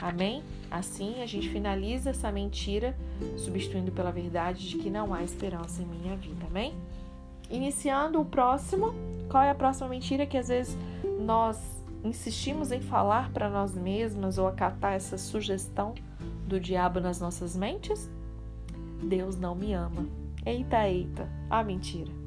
Amém? 0.00 0.42
Assim 0.70 1.22
a 1.22 1.26
gente 1.26 1.48
finaliza 1.48 2.10
essa 2.10 2.32
mentira, 2.32 2.96
substituindo 3.36 3.92
pela 3.92 4.10
verdade 4.10 4.68
de 4.68 4.78
que 4.78 4.88
não 4.88 5.12
há 5.12 5.22
esperança 5.22 5.82
em 5.82 5.86
minha 5.86 6.16
vida. 6.16 6.46
Amém? 6.46 6.74
Iniciando 7.50 8.20
o 8.20 8.24
próximo, 8.24 8.94
qual 9.28 9.42
é 9.42 9.50
a 9.50 9.54
próxima 9.54 9.88
mentira 9.88 10.24
que 10.24 10.38
às 10.38 10.48
vezes 10.48 10.76
nós 11.20 11.58
insistimos 12.02 12.72
em 12.72 12.80
falar 12.80 13.30
para 13.30 13.50
nós 13.50 13.74
mesmas 13.74 14.38
ou 14.38 14.46
acatar 14.46 14.94
essa 14.94 15.18
sugestão 15.18 15.94
do 16.46 16.58
diabo 16.58 17.00
nas 17.00 17.20
nossas 17.20 17.56
mentes? 17.56 18.08
Deus 19.02 19.36
não 19.38 19.54
me 19.54 19.72
ama. 19.72 20.06
Eita, 20.46 20.88
eita, 20.88 21.28
a 21.50 21.62
mentira. 21.62 22.19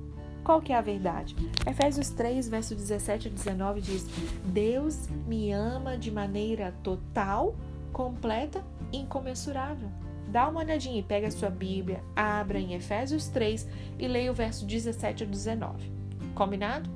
Qual 0.43 0.61
que 0.61 0.73
é 0.73 0.77
a 0.77 0.81
verdade? 0.81 1.35
Efésios 1.65 2.09
3, 2.09 2.49
verso 2.49 2.75
17 2.75 3.29
e 3.29 3.31
19 3.31 3.81
diz: 3.81 4.05
Deus 4.45 5.07
me 5.25 5.51
ama 5.51 5.97
de 5.97 6.11
maneira 6.11 6.73
total, 6.83 7.55
completa 7.93 8.63
incomensurável. 8.91 9.89
Dá 10.27 10.49
uma 10.49 10.59
olhadinha 10.59 10.99
e 10.99 11.03
pega 11.03 11.27
a 11.27 11.31
sua 11.31 11.49
Bíblia, 11.49 12.03
abra 12.15 12.59
em 12.59 12.73
Efésios 12.73 13.27
3 13.29 13.67
e 13.97 14.07
leia 14.07 14.31
o 14.31 14.33
verso 14.35 14.65
17 14.65 15.23
a 15.23 15.27
19. 15.27 15.91
Combinado? 16.35 16.89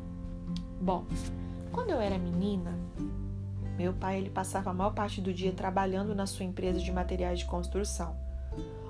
Bom, 0.82 1.06
quando 1.72 1.92
eu 1.92 2.02
era 2.02 2.18
menina, 2.18 2.78
meu 3.78 3.94
pai 3.94 4.18
ele 4.18 4.30
passava 4.30 4.72
a 4.72 4.74
maior 4.74 4.94
parte 4.94 5.22
do 5.22 5.34
dia 5.34 5.54
trabalhando 5.54 6.14
na 6.14 6.26
sua 6.26 6.46
empresa 6.46 6.80
de 6.80 6.92
materiais 6.92 7.40
de 7.40 7.46
construção, 7.46 8.18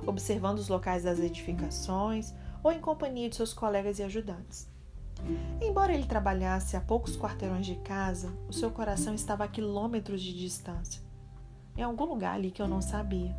observando 0.06 0.58
os 0.58 0.70
locais 0.70 1.04
das 1.04 1.20
edificações 1.20 2.34
ou 2.64 2.72
em 2.72 2.80
companhia 2.80 3.30
de 3.30 3.36
seus 3.36 3.54
colegas 3.54 4.00
e 4.00 4.04
ajudantes. 4.04 4.68
Embora 5.62 5.94
ele 5.94 6.06
trabalhasse 6.06 6.78
a 6.78 6.82
poucos 6.82 7.18
quarteirões 7.18 7.66
de 7.66 7.76
casa, 7.76 8.32
o 8.48 8.54
seu 8.54 8.70
coração 8.70 9.14
estava 9.14 9.44
a 9.44 9.48
quilômetros 9.48 10.22
de 10.22 10.38
distância, 10.38 11.02
em 11.76 11.82
algum 11.82 12.06
lugar 12.06 12.36
ali 12.36 12.52
que 12.52 12.62
eu 12.62 12.68
não 12.68 12.82
sabia. 12.82 13.36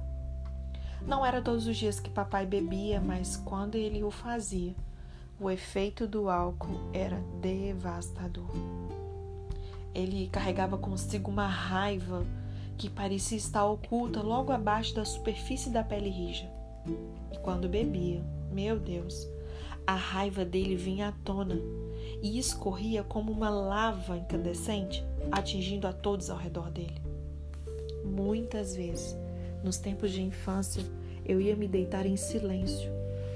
Não 1.07 1.25
era 1.25 1.41
todos 1.41 1.67
os 1.67 1.77
dias 1.77 2.01
que 2.01 2.11
papai 2.11 2.45
bebia, 2.45 3.01
mas 3.01 3.37
quando 3.37 3.77
ele 3.77 4.03
o 4.03 4.11
fazia, 4.11 4.75
o 5.41 5.49
efeito 5.49 6.07
do 6.07 6.29
álcool 6.29 6.91
era 6.93 7.23
devastador. 7.41 8.51
Ele 9.95 10.29
carregava 10.29 10.77
consigo 10.77 11.31
uma 11.31 11.47
raiva 11.47 12.27
que 12.77 12.91
parecia 12.91 13.39
estar 13.39 13.65
oculta 13.65 14.21
logo 14.21 14.53
abaixo 14.53 14.95
da 14.95 15.05
superfície 15.05 15.71
da 15.71 15.83
pele 15.83 16.11
rija. 16.11 16.51
E 17.33 17.39
quando 17.39 17.69
bebia, 17.69 18.23
meu 18.53 18.79
Deus, 18.79 19.29
a 19.87 19.95
raiva 19.95 20.45
dele 20.45 20.77
vinha 20.77 21.09
à 21.09 21.13
tona 21.13 21.59
e 22.23 22.39
escorria 22.39 23.03
como 23.03 23.33
uma 23.33 23.49
lava 23.49 24.17
incandescente, 24.17 25.05
atingindo 25.31 25.87
a 25.87 25.93
todos 25.93 26.31
ao 26.31 26.37
redor 26.37 26.71
dele. 26.71 27.01
Muitas 28.05 28.77
vezes, 28.77 29.17
nos 29.63 29.79
tempos 29.79 30.13
de 30.13 30.23
infância, 30.23 30.83
eu 31.25 31.41
ia 31.41 31.57
me 31.57 31.69
deitar 31.69 32.07
em 32.07 32.17
silêncio, 32.17 32.91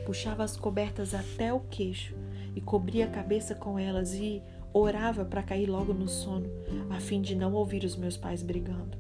puxava 0.05 0.45
as 0.45 0.57
cobertas 0.57 1.15
até 1.15 1.53
o 1.53 1.61
queixo 1.61 2.15
e 2.55 2.61
cobria 2.61 3.07
a 3.07 3.11
cabeça 3.11 3.55
com 3.55 3.79
elas 3.79 4.15
e 4.15 4.43
orava 4.73 5.25
para 5.25 5.43
cair 5.43 5.67
logo 5.67 5.93
no 5.93 6.09
sono, 6.09 6.49
a 6.91 7.01
fim 7.01 7.21
de 7.21 7.35
não 7.35 7.53
ouvir 7.53 7.85
os 7.85 7.97
meus 7.97 8.17
pais 8.17 8.43
brigando. 8.43 8.97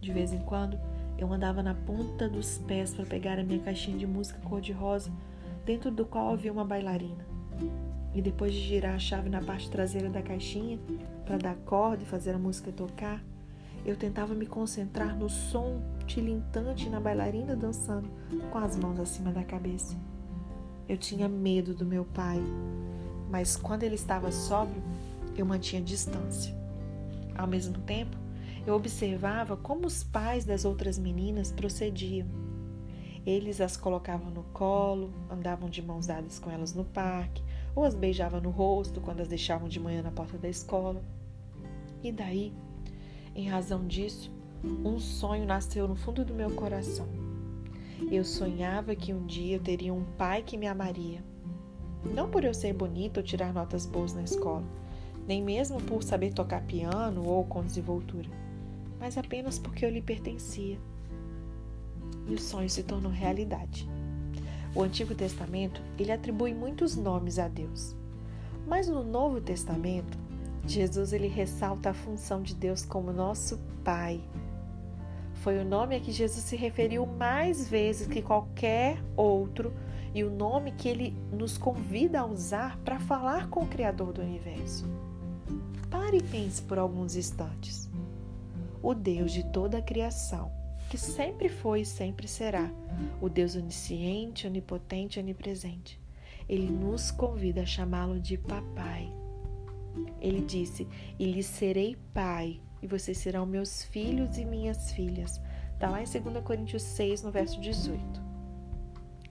De 0.00 0.12
vez 0.12 0.32
em 0.32 0.40
quando, 0.40 0.78
eu 1.22 1.32
andava 1.32 1.62
na 1.62 1.72
ponta 1.72 2.28
dos 2.28 2.58
pés 2.58 2.92
para 2.92 3.06
pegar 3.06 3.38
a 3.38 3.44
minha 3.44 3.60
caixinha 3.60 3.96
de 3.96 4.06
música 4.06 4.40
cor-de-rosa, 4.40 5.12
dentro 5.64 5.88
do 5.88 6.04
qual 6.04 6.32
havia 6.32 6.52
uma 6.52 6.64
bailarina. 6.64 7.24
E 8.12 8.20
depois 8.20 8.52
de 8.52 8.58
girar 8.58 8.96
a 8.96 8.98
chave 8.98 9.30
na 9.30 9.40
parte 9.40 9.70
traseira 9.70 10.10
da 10.10 10.20
caixinha 10.20 10.80
para 11.24 11.38
dar 11.38 11.54
corda 11.64 12.02
e 12.02 12.06
fazer 12.06 12.34
a 12.34 12.38
música 12.38 12.72
tocar, 12.72 13.22
eu 13.86 13.96
tentava 13.96 14.34
me 14.34 14.46
concentrar 14.46 15.16
no 15.16 15.28
som 15.28 15.80
tilintante 16.08 16.90
na 16.90 16.98
bailarina 16.98 17.54
dançando 17.54 18.10
com 18.50 18.58
as 18.58 18.76
mãos 18.76 18.98
acima 18.98 19.30
da 19.30 19.44
cabeça. 19.44 19.96
Eu 20.88 20.96
tinha 20.96 21.28
medo 21.28 21.72
do 21.72 21.86
meu 21.86 22.04
pai, 22.04 22.42
mas 23.30 23.56
quando 23.56 23.84
ele 23.84 23.94
estava 23.94 24.32
sóbrio, 24.32 24.82
eu 25.36 25.46
mantinha 25.46 25.80
distância. 25.80 26.52
Ao 27.36 27.46
mesmo 27.46 27.78
tempo, 27.78 28.16
eu 28.66 28.76
observava 28.76 29.56
como 29.56 29.86
os 29.86 30.04
pais 30.04 30.44
das 30.44 30.64
outras 30.64 30.98
meninas 30.98 31.50
procediam. 31.50 32.28
Eles 33.26 33.60
as 33.60 33.76
colocavam 33.76 34.30
no 34.30 34.44
colo, 34.44 35.12
andavam 35.30 35.68
de 35.68 35.82
mãos 35.82 36.06
dadas 36.06 36.38
com 36.38 36.50
elas 36.50 36.72
no 36.72 36.84
parque, 36.84 37.42
ou 37.74 37.84
as 37.84 37.94
beijavam 37.94 38.40
no 38.40 38.50
rosto 38.50 39.00
quando 39.00 39.20
as 39.20 39.28
deixavam 39.28 39.68
de 39.68 39.80
manhã 39.80 40.02
na 40.02 40.10
porta 40.10 40.38
da 40.38 40.48
escola. 40.48 41.02
E 42.02 42.12
daí, 42.12 42.52
em 43.34 43.48
razão 43.48 43.86
disso, 43.86 44.32
um 44.84 44.98
sonho 44.98 45.44
nasceu 45.44 45.88
no 45.88 45.96
fundo 45.96 46.24
do 46.24 46.34
meu 46.34 46.50
coração. 46.52 47.08
Eu 48.10 48.24
sonhava 48.24 48.94
que 48.94 49.12
um 49.12 49.24
dia 49.26 49.56
eu 49.56 49.60
teria 49.60 49.94
um 49.94 50.04
pai 50.04 50.42
que 50.42 50.56
me 50.56 50.66
amaria. 50.66 51.22
Não 52.04 52.28
por 52.28 52.44
eu 52.44 52.52
ser 52.52 52.72
bonita 52.72 53.20
ou 53.20 53.26
tirar 53.26 53.52
notas 53.52 53.86
boas 53.86 54.12
na 54.12 54.22
escola, 54.22 54.64
nem 55.26 55.40
mesmo 55.42 55.80
por 55.82 56.02
saber 56.02 56.32
tocar 56.32 56.62
piano 56.62 57.24
ou 57.24 57.44
com 57.44 57.62
desenvoltura 57.62 58.41
mas 59.02 59.18
apenas 59.18 59.58
porque 59.58 59.84
eu 59.84 59.90
lhe 59.90 60.00
pertencia. 60.00 60.78
E 62.28 62.34
o 62.34 62.38
sonho 62.38 62.70
se 62.70 62.84
tornou 62.84 63.10
realidade. 63.10 63.90
O 64.76 64.82
Antigo 64.84 65.12
Testamento, 65.12 65.82
ele 65.98 66.12
atribui 66.12 66.54
muitos 66.54 66.94
nomes 66.94 67.36
a 67.36 67.48
Deus. 67.48 67.96
Mas 68.64 68.86
no 68.86 69.02
Novo 69.02 69.40
Testamento, 69.40 70.16
Jesus 70.64 71.12
ele 71.12 71.26
ressalta 71.26 71.90
a 71.90 71.94
função 71.94 72.42
de 72.42 72.54
Deus 72.54 72.84
como 72.84 73.12
nosso 73.12 73.58
Pai. 73.82 74.20
Foi 75.34 75.58
o 75.58 75.64
nome 75.64 75.96
a 75.96 76.00
que 76.00 76.12
Jesus 76.12 76.44
se 76.44 76.54
referiu 76.54 77.04
mais 77.04 77.68
vezes 77.68 78.06
que 78.06 78.22
qualquer 78.22 79.02
outro 79.16 79.72
e 80.14 80.22
o 80.22 80.30
nome 80.30 80.70
que 80.70 80.88
ele 80.88 81.16
nos 81.32 81.58
convida 81.58 82.20
a 82.20 82.24
usar 82.24 82.78
para 82.84 83.00
falar 83.00 83.48
com 83.48 83.64
o 83.64 83.68
Criador 83.68 84.12
do 84.12 84.22
universo. 84.22 84.86
Pare 85.90 86.18
e 86.18 86.22
pense 86.22 86.62
por 86.62 86.78
alguns 86.78 87.16
instantes 87.16 87.91
o 88.82 88.94
Deus 88.94 89.32
de 89.32 89.44
toda 89.44 89.78
a 89.78 89.82
criação, 89.82 90.50
que 90.90 90.98
sempre 90.98 91.48
foi 91.48 91.82
e 91.82 91.86
sempre 91.86 92.26
será, 92.26 92.70
o 93.20 93.28
Deus 93.28 93.54
onisciente, 93.54 94.46
onipotente 94.46 95.20
onipresente. 95.20 96.00
Ele 96.48 96.70
nos 96.70 97.10
convida 97.10 97.62
a 97.62 97.66
chamá-lo 97.66 98.18
de 98.20 98.36
papai. 98.36 99.10
Ele 100.20 100.42
disse: 100.42 100.88
E 101.18 101.24
lhe 101.30 101.42
serei 101.42 101.96
pai, 102.12 102.60
e 102.82 102.86
vocês 102.86 103.18
serão 103.18 103.46
meus 103.46 103.84
filhos 103.84 104.36
e 104.36 104.44
minhas 104.44 104.92
filhas. 104.92 105.40
Está 105.72 105.88
lá 105.88 106.02
em 106.02 106.04
2 106.04 106.44
Coríntios 106.44 106.82
6, 106.82 107.22
no 107.22 107.30
verso 107.30 107.60
18. 107.60 108.00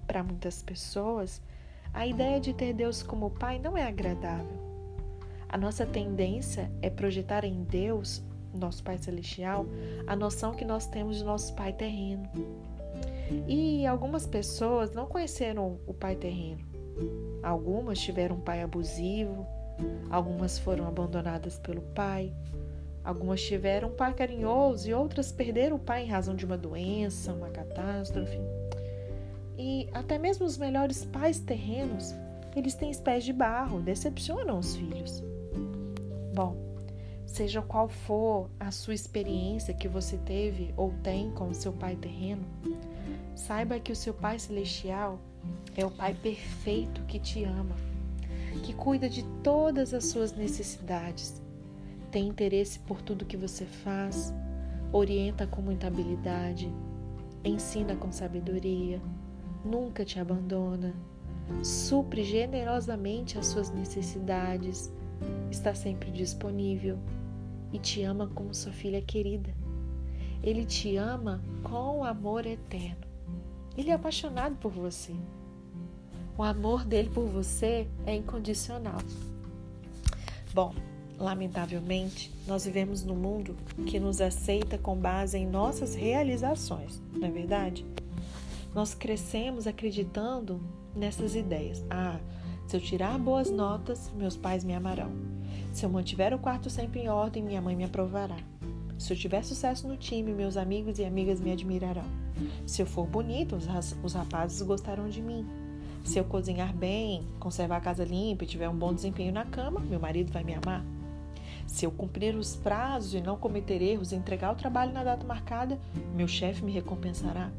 Para 0.08 0.24
muitas 0.24 0.62
pessoas, 0.62 1.41
a 1.93 2.08
ideia 2.08 2.39
de 2.39 2.53
ter 2.53 2.74
Deus 2.74 3.03
como 3.03 3.29
pai 3.29 3.60
não 3.60 3.77
é 3.77 3.84
agradável. 3.84 4.72
A 5.48 5.58
nossa 5.58 5.86
tendência 5.86 6.72
é 6.81 6.89
projetar 6.89 7.43
em 7.43 7.63
Deus 7.63 8.24
nosso 8.53 8.84
Pai 8.84 8.98
Celestial, 8.98 9.65
a 10.08 10.15
noção 10.15 10.53
que 10.53 10.65
nós 10.65 10.88
temos 10.88 11.17
de 11.17 11.24
nosso 11.24 11.53
Pai 11.55 11.74
terreno. 11.74 12.29
E 13.48 13.86
algumas 13.86 14.25
pessoas 14.25 14.91
não 14.93 15.05
conheceram 15.05 15.79
o 15.88 15.93
Pai 15.93 16.15
terreno. 16.15 16.72
Algumas 17.41 18.00
tiveram 18.00 18.36
um 18.36 18.41
pai 18.41 18.62
abusivo, 18.62 19.48
algumas 20.10 20.60
foram 20.60 20.88
abandonadas 20.88 21.58
pelo 21.58 21.81
pai, 21.81 22.34
algumas 23.03 23.41
tiveram 23.41 23.89
um 23.89 23.96
pai 23.96 24.13
carinhoso 24.13 24.89
e 24.89 24.93
outras 24.93 25.31
perderam 25.31 25.77
o 25.77 25.79
pai 25.79 26.03
em 26.03 26.08
razão 26.08 26.36
de 26.36 26.46
uma 26.46 26.58
doença, 26.58 27.34
uma 27.34 27.50
catástrofe. 27.50 28.39
E 29.58 29.89
até 29.93 30.17
mesmo 30.17 30.46
os 30.46 30.58
melhores 30.58 31.05
pais 31.05 31.39
terrenos, 31.39 32.13
eles 32.55 32.75
têm 32.75 32.93
pés 32.96 33.24
de 33.24 33.34
barro, 33.34 33.81
decepcionam 33.81 34.60
os 34.60 34.75
filhos. 34.75 35.24
Bom, 36.34 36.55
Seja 37.32 37.62
qual 37.62 37.88
for 37.88 38.50
a 38.60 38.72
sua 38.72 38.94
experiência 38.94 39.74
que 39.74 39.88
você 39.88 40.18
teve 40.18 40.74
ou 40.76 40.94
tem 41.02 41.32
com 41.32 41.48
o 41.48 41.54
seu 41.54 41.72
Pai 41.72 41.96
terreno, 41.96 42.44
saiba 43.34 43.80
que 43.80 43.90
o 43.90 43.96
seu 43.96 44.14
Pai 44.14 44.38
celestial 44.38 45.18
é 45.78 45.86
o 45.86 45.90
Pai 45.90 46.14
perfeito 46.14 47.02
que 47.04 47.18
te 47.20 47.46
ama, 47.46 47.74
que 48.64 48.74
cuida 48.74 49.08
de 49.08 49.24
todas 49.42 49.94
as 49.94 50.08
suas 50.08 50.34
necessidades, 50.34 51.42
tem 52.12 52.28
interesse 52.28 52.80
por 52.80 53.02
tudo 53.02 53.26
que 53.26 53.38
você 53.38 53.64
faz, 53.66 54.34
orienta 54.92 55.48
com 55.48 55.62
muita 55.62 55.88
habilidade, 55.88 56.70
ensina 57.46 57.96
com 57.96 58.12
sabedoria, 58.12 59.02
nunca 59.64 60.04
te 60.04 60.20
abandona, 60.20 60.94
supre 61.64 62.26
generosamente 62.26 63.40
as 63.40 63.46
suas 63.48 63.70
necessidades, 63.70 64.92
está 65.50 65.74
sempre 65.74 66.12
disponível 66.12 67.00
e 67.74 67.80
te 67.80 68.04
ama 68.04 68.28
como 68.34 68.54
sua 68.54 68.72
filha 68.72 69.01
querida. 69.01 69.54
Ele 70.44 70.66
te 70.66 70.96
ama 70.98 71.42
com 71.63 72.04
amor 72.04 72.46
eterno. 72.46 73.06
Ele 73.78 73.90
é 73.90 73.94
apaixonado 73.94 74.56
por 74.58 74.72
você. 74.72 75.13
O 76.38 76.44
amor 76.44 76.84
dele 76.84 77.10
por 77.10 77.25
você 77.28 77.88
é 78.06 78.16
incondicional. 78.16 79.00
Bom, 80.54 80.74
Lamentavelmente, 81.22 82.34
nós 82.48 82.66
vivemos 82.66 83.04
num 83.04 83.16
mundo 83.16 83.56
que 83.86 84.00
nos 84.00 84.20
aceita 84.20 84.75
com 84.75 84.96
base 84.96 85.38
em 85.38 85.46
nossas 85.46 85.94
realizações, 85.94 87.00
não 87.13 87.28
é 87.28 87.32
verdade? 87.32 87.86
Nós 88.74 88.96
crescemos 88.96 89.68
acreditando 89.68 90.60
nessas 90.96 91.36
ideias. 91.36 91.86
Ah, 91.92 92.20
se 92.66 92.75
eu 92.75 92.82
tirar 92.82 93.20
boas 93.20 93.51
notas, 93.51 94.12
meus 94.16 94.36
pais 94.36 94.63
me 94.63 94.74
amarão. 94.74 95.12
Se 95.72 95.86
eu 95.86 95.90
mantiver 95.90 96.34
o 96.34 96.40
quarto 96.40 96.70
sempre 96.70 97.00
em 97.00 97.08
ordem, 97.08 97.42
minha 97.42 97.62
mãe 97.62 97.75
me 97.75 97.86
aprovará. 97.86 98.38
Se 98.98 99.13
eu 99.13 99.18
tiver 99.18 99.44
sucesso 99.44 99.88
no 99.88 99.98
time, 99.98 100.34
meus 100.34 100.58
amigos 100.58 101.00
e 101.00 101.06
amigas 101.06 101.40
me 101.40 101.51
admirarão. 101.51 102.06
Se 102.68 102.82
eu 102.82 102.86
for 102.86 103.08
bonito, 103.08 103.56
os 103.56 104.13
rapazes 104.13 104.62
gostarão 104.62 105.10
de 105.10 105.22
mim. 105.22 105.48
Se 106.04 106.20
eu 106.20 106.25
cozinhar 106.25 106.75
bem, 106.75 107.25
conservar 107.40 107.78
a 107.78 107.82
casa 107.82 108.04
limpa 108.04 108.44
e 108.44 108.48
tiver 108.48 108.68
um 108.68 108.75
bom 108.75 108.94
desempenho 108.94 109.32
na 109.32 109.46
cama, 109.46 109.80
meu 109.80 110.00
marido 110.00 110.32
vai 110.32 110.44
me 110.44 110.54
amar. 110.54 110.84
Se 111.66 111.86
eu 111.86 111.92
cumprir 111.92 112.36
os 112.36 112.56
prazos 112.56 113.13
e 113.13 113.22
não 113.22 113.38
cometer 113.38 113.82
erros 113.82 114.12
entregar 114.12 114.51
o 114.51 114.56
trabalho 114.56 114.92
na 114.92 115.04
data 115.04 115.25
marcada, 115.25 115.80
meu 116.13 116.28
chefe 116.28 116.63
me 116.63 116.72
recompensará. 116.72 117.50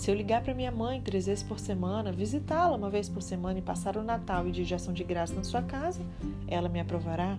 Se 0.00 0.10
eu 0.10 0.14
ligar 0.14 0.42
para 0.42 0.54
minha 0.54 0.72
mãe 0.72 0.98
três 0.98 1.26
vezes 1.26 1.44
por 1.44 1.58
semana, 1.58 2.10
visitá-la 2.10 2.74
uma 2.74 2.88
vez 2.88 3.06
por 3.06 3.20
semana 3.20 3.58
e 3.58 3.62
passar 3.62 3.98
o 3.98 4.02
Natal 4.02 4.48
e 4.48 4.50
dia 4.50 4.64
de 4.64 4.92
de 4.94 5.04
graça 5.04 5.34
na 5.34 5.44
sua 5.44 5.60
casa, 5.60 6.00
ela 6.48 6.70
me 6.70 6.80
aprovará. 6.80 7.38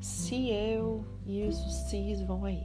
Se 0.00 0.48
eu 0.48 1.04
e 1.26 1.42
os 1.42 1.56
cis 1.90 2.22
vão 2.22 2.46
aí. 2.46 2.62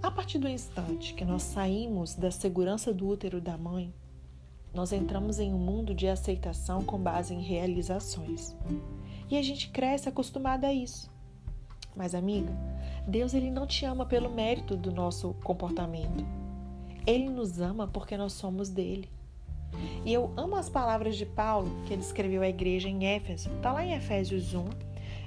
A 0.00 0.08
partir 0.08 0.38
do 0.38 0.48
instante 0.48 1.14
que 1.14 1.24
nós 1.24 1.42
saímos 1.42 2.14
da 2.14 2.30
segurança 2.30 2.94
do 2.94 3.08
útero 3.08 3.40
da 3.40 3.58
mãe, 3.58 3.92
nós 4.72 4.92
entramos 4.92 5.40
em 5.40 5.52
um 5.52 5.58
mundo 5.58 5.92
de 5.92 6.06
aceitação 6.06 6.84
com 6.84 6.96
base 6.96 7.34
em 7.34 7.42
realizações. 7.42 8.56
E 9.28 9.36
a 9.36 9.42
gente 9.42 9.70
cresce 9.70 10.08
acostumada 10.08 10.68
a 10.68 10.72
isso. 10.72 11.10
Mas 11.96 12.14
amiga, 12.14 12.56
Deus 13.04 13.34
ele 13.34 13.50
não 13.50 13.66
te 13.66 13.84
ama 13.84 14.06
pelo 14.06 14.30
mérito 14.30 14.76
do 14.76 14.92
nosso 14.92 15.34
comportamento. 15.42 16.24
Ele 17.08 17.28
nos 17.30 17.60
ama 17.60 17.88
porque 17.88 18.16
nós 18.16 18.34
somos 18.34 18.68
dele. 18.68 19.08
E 20.04 20.12
eu 20.12 20.32
amo 20.36 20.56
as 20.56 20.68
palavras 20.68 21.16
de 21.16 21.24
Paulo, 21.24 21.70
que 21.86 21.92
ele 21.92 22.02
escreveu 22.02 22.42
à 22.42 22.48
igreja 22.48 22.88
em 22.88 23.06
Éfeso. 23.06 23.50
Está 23.56 23.72
lá 23.72 23.84
em 23.84 23.94
Efésios 23.94 24.54
1. 24.54 24.64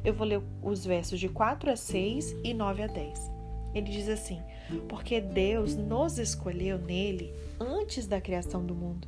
Eu 0.04 0.14
vou 0.14 0.28
ler 0.28 0.42
os 0.62 0.86
versos 0.86 1.20
de 1.20 1.30
4 1.30 1.72
a 1.72 1.76
6 1.76 2.36
e 2.44 2.54
9 2.54 2.84
a 2.84 2.88
10. 2.88 3.32
Ele 3.74 3.90
diz 3.90 4.08
assim: 4.10 4.40
Porque 4.88 5.20
Deus 5.20 5.76
nos 5.76 6.20
escolheu 6.20 6.78
nele 6.78 7.34
antes 7.60 8.06
da 8.06 8.22
criação 8.22 8.64
do 8.66 8.76
mundo, 8.76 9.08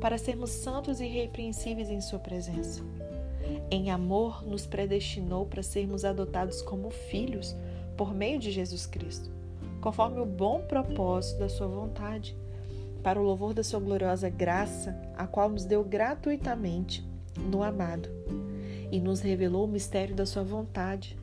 para 0.00 0.18
sermos 0.18 0.50
santos 0.50 1.00
e 1.00 1.04
irrepreensíveis 1.04 1.90
em 1.90 2.00
Sua 2.00 2.18
presença 2.18 2.82
em 3.70 3.90
amor, 3.90 4.44
nos 4.46 4.66
predestinou 4.66 5.46
para 5.46 5.62
sermos 5.62 6.04
adotados 6.04 6.62
como 6.62 6.90
filhos 6.90 7.54
por 7.96 8.14
meio 8.14 8.38
de 8.38 8.50
Jesus 8.50 8.86
Cristo, 8.86 9.30
conforme 9.80 10.20
o 10.20 10.26
bom 10.26 10.62
propósito 10.62 11.38
da 11.38 11.48
Sua 11.48 11.66
vontade, 11.66 12.36
para 13.02 13.18
o 13.18 13.22
louvor 13.22 13.54
da 13.54 13.64
Sua 13.64 13.80
gloriosa 13.80 14.28
graça, 14.28 15.00
a 15.16 15.26
qual 15.26 15.48
nos 15.48 15.64
deu 15.64 15.82
gratuitamente 15.82 17.06
no 17.50 17.62
amado, 17.62 18.08
e 18.90 19.00
nos 19.00 19.20
revelou 19.20 19.64
o 19.64 19.68
mistério 19.68 20.14
da 20.14 20.26
Sua 20.26 20.42
vontade, 20.42 21.18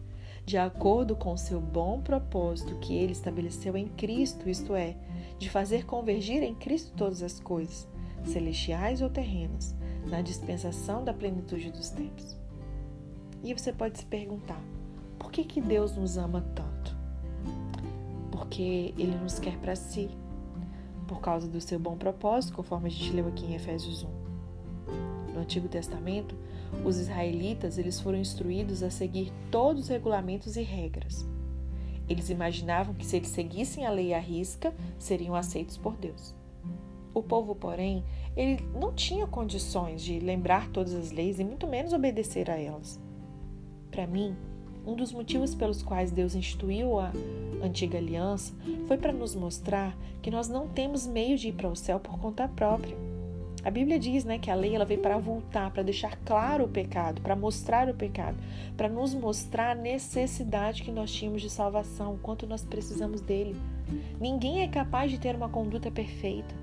de 0.45 0.57
acordo 0.57 1.15
com 1.15 1.33
o 1.33 1.37
seu 1.37 1.59
bom 1.59 2.01
propósito 2.01 2.79
que 2.79 2.95
Ele 2.95 3.11
estabeleceu 3.11 3.75
em 3.75 3.87
Cristo, 3.89 4.49
isto 4.49 4.73
é, 4.73 4.95
de 5.37 5.49
fazer 5.49 5.85
convergir 5.85 6.41
em 6.41 6.55
Cristo 6.55 6.93
todas 6.95 7.21
as 7.21 7.39
coisas, 7.39 7.87
celestiais 8.23 9.01
ou 9.01 9.09
terrenas 9.09 9.75
na 10.09 10.21
dispensação 10.21 11.03
da 11.03 11.13
plenitude 11.13 11.69
dos 11.71 11.89
tempos. 11.89 12.37
E 13.43 13.53
você 13.53 13.71
pode 13.71 13.99
se 13.99 14.05
perguntar: 14.05 14.61
por 15.19 15.31
que, 15.31 15.43
que 15.43 15.61
Deus 15.61 15.95
nos 15.95 16.17
ama 16.17 16.41
tanto? 16.55 16.76
Porque 18.37 18.93
Ele 18.97 19.15
nos 19.15 19.39
quer 19.39 19.57
para 19.57 19.75
si, 19.75 20.09
por 21.07 21.19
causa 21.19 21.47
do 21.47 21.59
seu 21.59 21.79
bom 21.79 21.97
propósito, 21.97 22.53
conforme 22.53 22.87
a 22.87 22.91
gente 22.91 23.11
leu 23.11 23.27
aqui 23.27 23.45
em 23.45 23.55
Efésios 23.55 24.03
1. 24.03 25.33
No 25.33 25.39
Antigo 25.41 25.67
Testamento, 25.67 26.35
os 26.85 26.97
israelitas 26.97 27.77
eles 27.77 27.99
foram 27.99 28.19
instruídos 28.19 28.83
a 28.83 28.89
seguir 28.89 29.31
todos 29.49 29.83
os 29.83 29.89
regulamentos 29.89 30.55
e 30.55 30.61
regras. 30.61 31.27
Eles 32.07 32.29
imaginavam 32.29 32.93
que 32.93 33.05
se 33.05 33.17
eles 33.17 33.29
seguissem 33.29 33.85
a 33.85 33.89
lei 33.89 34.13
à 34.13 34.19
risca, 34.19 34.73
seriam 34.97 35.35
aceitos 35.35 35.77
por 35.77 35.97
Deus. 35.97 36.35
O 37.13 37.23
povo, 37.23 37.55
porém, 37.55 38.03
ele 38.35 38.63
não 38.79 38.93
tinha 38.93 39.25
condições 39.25 40.01
de 40.01 40.19
lembrar 40.19 40.69
todas 40.69 40.93
as 40.93 41.11
leis 41.11 41.39
e 41.39 41.43
muito 41.43 41.65
menos 41.67 41.91
obedecer 41.91 42.49
a 42.49 42.57
elas. 42.57 42.99
Para 43.89 44.05
mim, 44.05 44.35
um 44.87 44.95
dos 44.95 45.11
motivos 45.11 45.53
pelos 45.53 45.83
quais 45.83 46.11
Deus 46.11 46.33
instituiu 46.33 46.97
a 46.97 47.11
antiga 47.61 47.97
aliança 47.97 48.53
foi 48.87 48.97
para 48.97 49.11
nos 49.11 49.35
mostrar 49.35 49.95
que 50.21 50.31
nós 50.31 50.47
não 50.47 50.67
temos 50.69 51.05
meio 51.05 51.37
de 51.37 51.49
ir 51.49 51.53
para 51.53 51.67
o 51.67 51.75
céu 51.75 51.99
por 51.99 52.17
conta 52.17 52.47
própria. 52.47 52.95
A 53.65 53.69
Bíblia 53.69 53.99
diz 53.99 54.23
né, 54.23 54.39
que 54.39 54.49
a 54.49 54.55
lei 54.55 54.73
ela 54.73 54.85
veio 54.85 55.01
para 55.01 55.17
voltar, 55.17 55.71
para 55.71 55.83
deixar 55.83 56.15
claro 56.23 56.63
o 56.63 56.69
pecado, 56.69 57.21
para 57.21 57.35
mostrar 57.35 57.89
o 57.89 57.93
pecado, 57.93 58.37
para 58.77 58.87
nos 58.87 59.13
mostrar 59.13 59.71
a 59.71 59.75
necessidade 59.75 60.83
que 60.83 60.91
nós 60.91 61.11
tínhamos 61.11 61.41
de 61.41 61.49
salvação, 61.49 62.13
o 62.13 62.17
quanto 62.17 62.47
nós 62.47 62.63
precisamos 62.63 63.19
dele. 63.19 63.57
Ninguém 64.21 64.61
é 64.61 64.69
capaz 64.69 65.11
de 65.11 65.19
ter 65.19 65.35
uma 65.35 65.49
conduta 65.49 65.91
perfeita. 65.91 66.55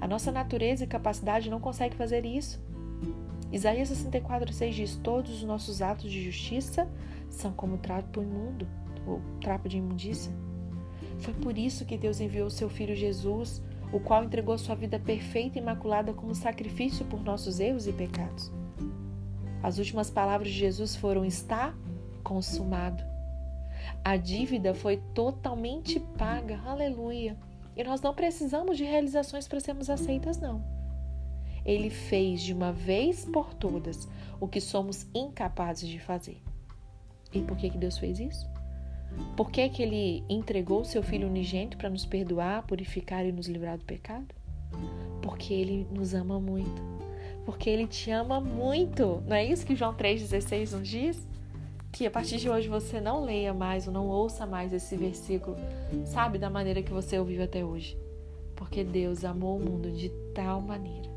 A 0.00 0.08
nossa 0.08 0.32
natureza 0.32 0.84
e 0.84 0.86
capacidade 0.86 1.50
não 1.50 1.60
consegue 1.60 1.96
fazer 1.96 2.24
isso. 2.24 2.58
Isaías 3.52 3.90
64,6 3.90 4.70
diz: 4.70 4.96
Todos 4.96 5.34
os 5.34 5.42
nossos 5.42 5.82
atos 5.82 6.10
de 6.10 6.24
justiça 6.24 6.88
são 7.34 7.52
como 7.52 7.78
trapo 7.78 8.22
imundo, 8.22 8.66
ou 9.06 9.20
trapo 9.40 9.68
de 9.68 9.78
imundícia. 9.78 10.32
Foi 11.18 11.34
por 11.34 11.56
isso 11.56 11.84
que 11.84 11.96
Deus 11.96 12.20
enviou 12.20 12.50
seu 12.50 12.68
Filho 12.68 12.94
Jesus, 12.94 13.62
o 13.92 14.00
qual 14.00 14.24
entregou 14.24 14.56
sua 14.58 14.74
vida 14.74 14.98
perfeita 14.98 15.58
e 15.58 15.62
imaculada 15.62 16.12
como 16.12 16.34
sacrifício 16.34 17.04
por 17.06 17.22
nossos 17.22 17.60
erros 17.60 17.86
e 17.86 17.92
pecados. 17.92 18.52
As 19.62 19.78
últimas 19.78 20.10
palavras 20.10 20.48
de 20.48 20.58
Jesus 20.58 20.96
foram: 20.96 21.24
Está 21.24 21.74
consumado. 22.22 23.02
A 24.04 24.16
dívida 24.16 24.74
foi 24.74 24.96
totalmente 25.14 26.00
paga. 26.00 26.60
Aleluia. 26.64 27.36
E 27.76 27.84
nós 27.84 28.00
não 28.00 28.14
precisamos 28.14 28.76
de 28.76 28.84
realizações 28.84 29.46
para 29.46 29.60
sermos 29.60 29.88
aceitas, 29.88 30.38
não. 30.38 30.62
Ele 31.64 31.90
fez 31.90 32.42
de 32.42 32.52
uma 32.52 32.72
vez 32.72 33.24
por 33.24 33.54
todas 33.54 34.08
o 34.40 34.48
que 34.48 34.60
somos 34.60 35.06
incapazes 35.14 35.88
de 35.88 36.00
fazer. 36.00 36.42
E 37.32 37.40
por 37.40 37.56
que, 37.56 37.70
que 37.70 37.78
Deus 37.78 37.98
fez 37.98 38.20
isso? 38.20 38.50
Por 39.36 39.50
que, 39.50 39.68
que 39.68 39.82
ele 39.82 40.24
entregou 40.28 40.84
seu 40.84 41.02
Filho 41.02 41.28
unigênito 41.28 41.76
para 41.76 41.90
nos 41.90 42.04
perdoar, 42.04 42.66
purificar 42.66 43.24
e 43.24 43.32
nos 43.32 43.46
livrar 43.46 43.78
do 43.78 43.84
pecado? 43.84 44.34
Porque 45.22 45.52
ele 45.52 45.86
nos 45.90 46.14
ama 46.14 46.40
muito. 46.40 46.82
Porque 47.44 47.68
ele 47.68 47.86
te 47.86 48.10
ama 48.10 48.40
muito. 48.40 49.22
Não 49.26 49.36
é 49.36 49.44
isso 49.44 49.66
que 49.66 49.74
João 49.74 49.94
3,16 49.94 50.72
nos 50.72 50.88
diz? 50.88 51.32
que 51.92 52.06
a 52.06 52.10
partir 52.10 52.38
de 52.38 52.48
hoje 52.48 52.68
você 52.68 53.02
não 53.02 53.22
leia 53.22 53.52
mais 53.52 53.86
ou 53.86 53.92
não 53.92 54.08
ouça 54.08 54.46
mais 54.46 54.72
esse 54.72 54.96
versículo, 54.96 55.58
sabe, 56.06 56.38
da 56.38 56.48
maneira 56.48 56.82
que 56.82 56.90
você 56.90 57.18
ouviu 57.18 57.44
até 57.44 57.62
hoje. 57.62 57.98
Porque 58.56 58.82
Deus 58.82 59.26
amou 59.26 59.58
o 59.58 59.60
mundo 59.60 59.90
de 59.90 60.08
tal 60.34 60.62
maneira 60.62 61.11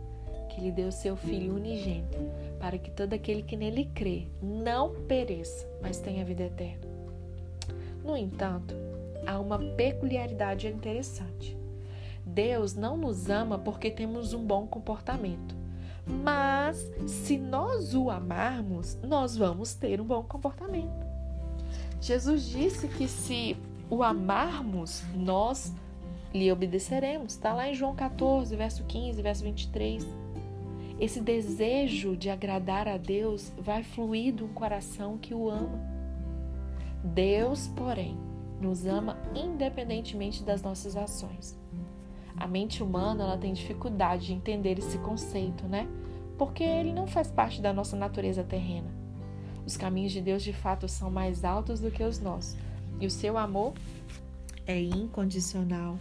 que 0.55 0.61
lhe 0.61 0.71
deu 0.71 0.89
seu 0.89 1.17
Filho 1.17 1.53
unigênito, 1.53 2.17
para 2.59 2.77
que 2.77 2.89
todo 2.89 3.13
aquele 3.13 3.43
que 3.43 3.57
nele 3.57 3.91
crê 3.93 4.27
não 4.41 4.95
pereça, 5.05 5.67
mas 5.81 5.99
tenha 5.99 6.23
vida 6.23 6.43
eterna. 6.43 6.87
No 8.01 8.15
entanto, 8.15 8.73
há 9.27 9.37
uma 9.37 9.59
peculiaridade 9.59 10.67
interessante. 10.67 11.57
Deus 12.25 12.73
não 12.73 12.95
nos 12.95 13.29
ama 13.29 13.59
porque 13.59 13.91
temos 13.91 14.33
um 14.33 14.45
bom 14.45 14.65
comportamento. 14.65 15.53
Mas 16.07 16.89
se 17.05 17.37
nós 17.37 17.93
o 17.93 18.09
amarmos, 18.09 18.97
nós 19.03 19.35
vamos 19.35 19.73
ter 19.73 19.99
um 19.99 20.05
bom 20.05 20.23
comportamento. 20.23 21.05
Jesus 21.99 22.47
disse 22.47 22.87
que 22.87 23.07
se 23.07 23.57
o 23.89 24.01
amarmos, 24.01 25.03
nós 25.15 25.73
lhe 26.33 26.51
obedeceremos. 26.51 27.33
Está 27.33 27.53
lá 27.53 27.67
em 27.67 27.73
João 27.73 27.95
14, 27.95 28.55
verso 28.55 28.83
15, 28.83 29.21
verso 29.21 29.43
23. 29.43 30.24
Esse 30.99 31.19
desejo 31.19 32.15
de 32.15 32.29
agradar 32.29 32.87
a 32.87 32.97
Deus 32.97 33.51
vai 33.57 33.83
fluir 33.83 34.33
de 34.33 34.43
um 34.43 34.53
coração 34.53 35.17
que 35.17 35.33
o 35.33 35.49
ama. 35.49 35.79
Deus, 37.03 37.67
porém, 37.75 38.17
nos 38.61 38.85
ama 38.85 39.17
independentemente 39.35 40.41
das 40.41 40.61
nossas 40.61 40.95
ações. 40.95 41.57
A 42.37 42.47
mente 42.47 42.81
humana 42.81 43.23
ela 43.23 43.37
tem 43.37 43.53
dificuldade 43.53 44.27
de 44.27 44.33
entender 44.33 44.79
esse 44.79 44.97
conceito, 44.99 45.65
né? 45.65 45.87
Porque 46.37 46.63
ele 46.63 46.93
não 46.93 47.07
faz 47.07 47.29
parte 47.29 47.61
da 47.61 47.73
nossa 47.73 47.95
natureza 47.95 48.43
terrena. 48.43 48.89
Os 49.65 49.75
caminhos 49.75 50.11
de 50.11 50.21
Deus 50.21 50.43
de 50.43 50.53
fato 50.53 50.87
são 50.87 51.09
mais 51.09 51.43
altos 51.43 51.79
do 51.79 51.91
que 51.91 52.03
os 52.03 52.19
nossos, 52.19 52.55
e 52.99 53.05
o 53.05 53.11
seu 53.11 53.37
amor 53.37 53.73
é 54.65 54.79
incondicional, 54.79 55.97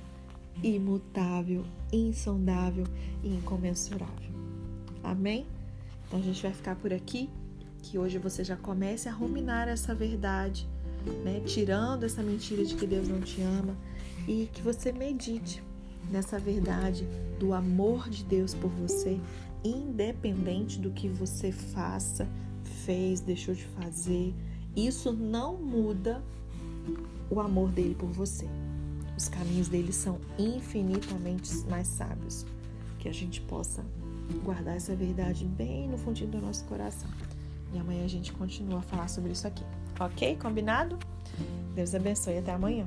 imutável, 0.62 1.64
insondável 1.92 2.84
e 3.22 3.28
incomensurável. 3.28 4.33
Amém? 5.04 5.46
Então 6.06 6.18
a 6.18 6.22
gente 6.22 6.42
vai 6.42 6.52
ficar 6.52 6.74
por 6.76 6.92
aqui 6.92 7.28
que 7.82 7.98
hoje 7.98 8.18
você 8.18 8.42
já 8.42 8.56
comece 8.56 9.08
a 9.08 9.12
ruminar 9.12 9.68
essa 9.68 9.94
verdade, 9.94 10.66
né? 11.22 11.40
Tirando 11.44 12.04
essa 12.04 12.22
mentira 12.22 12.64
de 12.64 12.74
que 12.74 12.86
Deus 12.86 13.06
não 13.06 13.20
te 13.20 13.42
ama 13.42 13.76
e 14.26 14.48
que 14.52 14.62
você 14.62 14.90
medite 14.90 15.62
nessa 16.10 16.38
verdade 16.38 17.06
do 17.38 17.52
amor 17.52 18.08
de 18.08 18.24
Deus 18.24 18.54
por 18.54 18.70
você, 18.70 19.20
independente 19.62 20.78
do 20.78 20.90
que 20.90 21.08
você 21.08 21.52
faça, 21.52 22.26
fez, 22.84 23.20
deixou 23.20 23.54
de 23.54 23.64
fazer. 23.64 24.34
Isso 24.74 25.12
não 25.12 25.56
muda 25.56 26.22
o 27.30 27.40
amor 27.40 27.70
dele 27.70 27.94
por 27.94 28.08
você. 28.08 28.46
Os 29.16 29.28
caminhos 29.28 29.68
dele 29.68 29.92
são 29.92 30.18
infinitamente 30.38 31.54
mais 31.68 31.86
sábios. 31.86 32.44
Que 32.98 33.08
a 33.08 33.12
gente 33.12 33.40
possa 33.42 33.84
guardar 34.44 34.76
essa 34.76 34.94
verdade 34.94 35.44
bem 35.44 35.88
no 35.88 35.98
fundinho 35.98 36.30
do 36.30 36.40
nosso 36.40 36.64
coração. 36.64 37.08
E 37.72 37.78
amanhã 37.78 38.04
a 38.04 38.08
gente 38.08 38.32
continua 38.32 38.78
a 38.78 38.82
falar 38.82 39.08
sobre 39.08 39.32
isso 39.32 39.46
aqui. 39.46 39.64
Ok? 39.98 40.36
Combinado? 40.36 40.98
Deus 41.74 41.94
abençoe. 41.94 42.38
Até 42.38 42.52
amanhã. 42.52 42.86